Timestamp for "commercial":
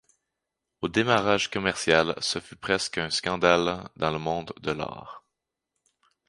1.51-2.15